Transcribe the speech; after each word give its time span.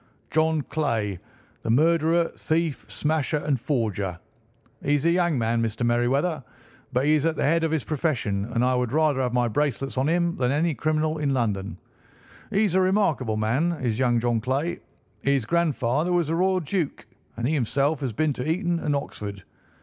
"John 0.31 0.63
Clay, 0.63 1.19
the 1.61 1.69
murderer, 1.69 2.29
thief, 2.35 2.85
smasher, 2.87 3.37
and 3.37 3.59
forger. 3.59 4.17
He's 4.83 5.05
a 5.05 5.11
young 5.11 5.37
man, 5.37 5.61
Mr. 5.61 5.85
Merryweather, 5.85 6.43
but 6.91 7.05
he 7.05 7.13
is 7.13 7.27
at 7.27 7.35
the 7.35 7.43
head 7.43 7.63
of 7.63 7.69
his 7.69 7.83
profession, 7.83 8.45
and 8.45 8.65
I 8.65 8.73
would 8.73 8.91
rather 8.93 9.19
have 9.21 9.31
my 9.31 9.47
bracelets 9.47 9.99
on 9.99 10.09
him 10.09 10.37
than 10.37 10.45
on 10.51 10.57
any 10.57 10.73
criminal 10.73 11.19
in 11.19 11.35
London. 11.35 11.77
He's 12.49 12.73
a 12.73 12.81
remarkable 12.81 13.37
man, 13.37 13.73
is 13.73 13.99
young 13.99 14.19
John 14.19 14.41
Clay. 14.41 14.79
His 15.21 15.45
grandfather 15.45 16.11
was 16.11 16.29
a 16.29 16.35
royal 16.35 16.61
duke, 16.61 17.05
and 17.37 17.47
he 17.47 17.53
himself 17.53 17.99
has 17.99 18.11
been 18.11 18.33
to 18.33 18.49
Eton 18.49 18.79
and 18.79 18.95
Oxford. 18.95 19.43